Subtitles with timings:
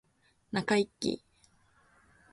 [0.51, 1.21] 中イキ